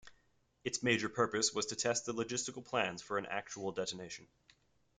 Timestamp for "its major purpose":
0.63-1.53